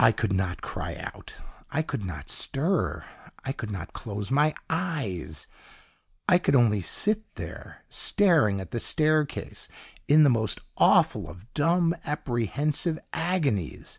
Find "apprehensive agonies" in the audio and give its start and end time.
12.06-13.98